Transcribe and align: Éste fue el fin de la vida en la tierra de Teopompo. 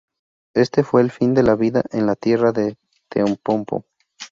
Éste 0.55 0.81
fue 0.81 1.01
el 1.03 1.11
fin 1.11 1.35
de 1.35 1.43
la 1.43 1.53
vida 1.55 1.83
en 1.91 2.07
la 2.07 2.15
tierra 2.15 2.51
de 2.51 2.75
Teopompo. 3.07 3.85